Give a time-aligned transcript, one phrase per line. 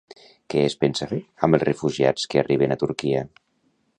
[0.53, 3.23] Què es pensa fer amb els refugiats que arriben a Turquia?